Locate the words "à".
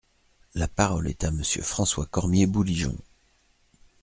1.23-1.29